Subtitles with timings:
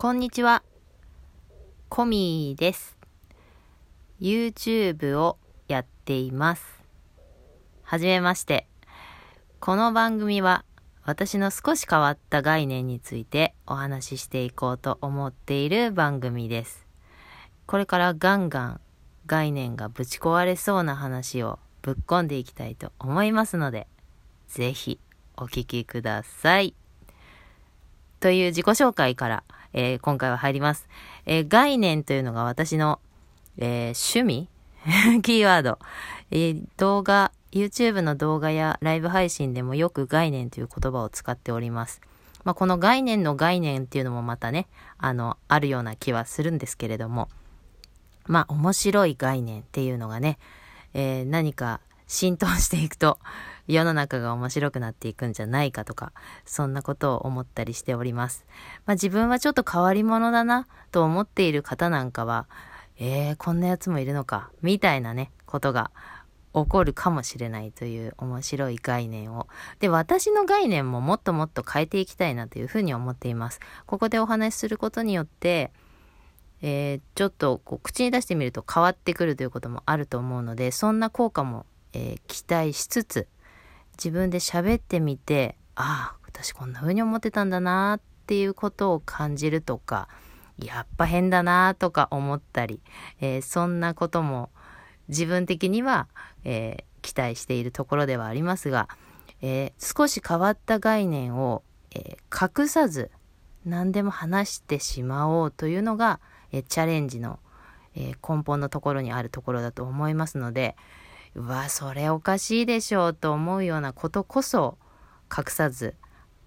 [0.00, 0.62] こんにちは。
[1.88, 2.96] コミーです。
[4.20, 6.64] YouTube をやっています。
[7.82, 8.68] はじめまして。
[9.58, 10.64] この番組は
[11.02, 16.86] 私の少し変わった概念についてお話ししていこうと思っている番組です。
[17.66, 18.80] これからガンガン
[19.26, 23.88] 概念がぶち壊れそうな話をぶっ込んでいきたいと思いますので、
[24.46, 25.00] ぜひ
[25.36, 26.76] お聞きください。
[28.20, 29.42] という自己紹介から
[29.72, 30.88] えー、今回は入ります。
[31.26, 33.00] えー、概念というのが私の、
[33.58, 34.48] えー、趣味？
[35.22, 35.78] キーワード、
[36.30, 42.00] え動画、YouTube の動画やライブ配信でもよく概念という言葉を使っております。
[42.44, 47.28] まあ、この概念の概念っていうのもまたね、あの、あるような気はするんですけれども、
[48.26, 50.38] まあ、面白い概念っていうのがね、
[50.94, 53.18] え何か浸透していくと、
[53.68, 56.12] 世の中が面白くなっていくんじゃないかとか、
[56.44, 58.46] そんなことを思ったりしております。
[58.86, 62.46] まあ自分はちょっと変わり者だなと思っている方なんかは、
[62.98, 65.90] えー、こんなやつもいるのか、みたいなね、ことが
[66.54, 69.48] 起こるかもしれないという面白い概念を。
[69.78, 73.60] で、私の概念ももっともっと変えていきたいなというふうに思っています。
[73.86, 75.72] ここでお話しすることによって、
[76.60, 83.28] えー、ちょっとこう口に出してみると変わってくるということもあると思うので、そんな効果も、えー、期待しつつ、
[83.98, 90.08] 自分で喋ってみて、ああ、私こんな風に思ってたんだなっていうことを感じるとか、
[90.58, 92.80] やっぱ変だなとか思ったり、
[93.20, 94.50] えー、そんなことも
[95.08, 96.08] 自分的には、
[96.44, 98.88] えー、期待しているところではありますが、
[99.40, 101.62] えー、少し変わった概念を、
[101.94, 103.10] え隠さず
[103.64, 106.20] 何でも話してしまおうというのが、
[106.52, 107.38] えチャレンジの、
[107.94, 110.76] え根本のところにあるところだと思いますので、
[111.34, 114.78] うわ、それおかしいでしょうと思うようなことこそ
[115.36, 115.94] 隠さず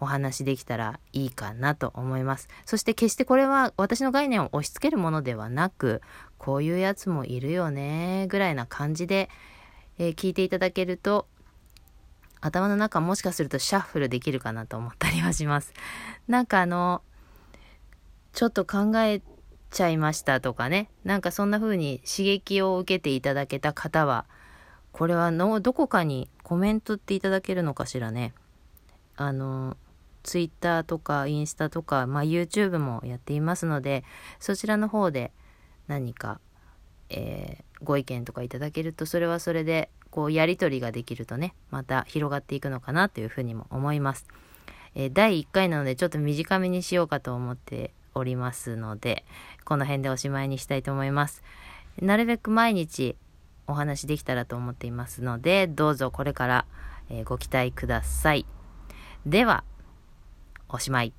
[0.00, 2.48] お話できたらいいかなと思います。
[2.66, 6.02] そして決してこれは私の概念を押し付けるものではなく、
[6.38, 9.30] こういうやつもいるよね、ぐらいな感じで、
[9.98, 11.28] えー、聞いていただけると、
[12.40, 15.72] 頭の中もしかするとシャッフルできるかなと思ったりはします。
[16.26, 17.02] なんかあの、
[18.32, 19.22] ちょっと考え
[19.70, 24.26] ちゃいましたとかね、なんかそんな風に刺激を受けていただけた方は、
[25.02, 28.32] これはのどこかにコメントっていただけるのかしらね。
[29.16, 29.76] あの、
[30.22, 34.04] ツイッターとかインスタとか、まあ、YouTube もやっていますので、
[34.38, 35.32] そちらの方で
[35.88, 36.38] 何か、
[37.10, 44.28] えー、ご意見とかいただけると、それはそれで、こう、やりとりができるとね、また広がっていくのかなというふうにも思います。
[44.94, 49.24] えー、第1回なので、ちょっと短めにしようかと思っておりますので、
[49.64, 51.42] この辺でおしまいにしたいと思います。
[52.00, 53.16] なるべく毎日、
[53.66, 56.66] お話できたらと思っていますので、どうぞこれから、
[57.24, 58.46] ご期待ください。
[59.26, 59.64] では、
[60.68, 61.12] おしまい。